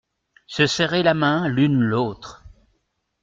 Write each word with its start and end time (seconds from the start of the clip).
Se 0.47 0.65
serrer 0.65 1.03
la 1.03 1.13
main 1.13 1.47
l’une 1.47 1.79
l’autre. 1.83 2.43